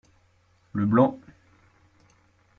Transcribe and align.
Le 0.73 0.87
blanc. 0.87 1.19